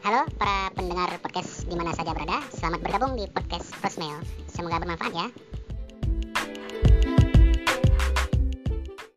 [0.00, 4.16] Halo para pendengar podcast di mana saja berada, selamat bergabung di podcast Postmail.
[4.48, 5.49] Semoga bermanfaat ya.